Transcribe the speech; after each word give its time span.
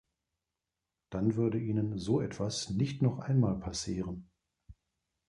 Dann 1.11 1.35
würde 1.35 1.59
Ihnen 1.59 1.99
so 1.99 2.21
etwas 2.21 2.71
nicht 2.71 3.03
noch 3.03 3.19
einmal 3.19 3.59
passieren. 3.59 4.31